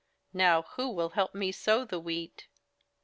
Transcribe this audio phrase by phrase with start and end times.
[0.33, 2.47] Now who will help me sow the wheat?"